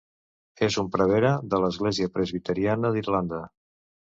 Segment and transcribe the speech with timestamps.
[0.67, 3.45] És un prevere de l'Església Presbiteriana d'Irlanda.